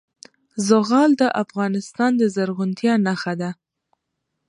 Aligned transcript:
زغال 0.67 1.11
د 1.21 1.23
افغانستان 1.43 2.11
د 2.17 2.23
زرغونتیا 2.35 2.93
نښه 3.05 3.33
ده. 3.41 3.49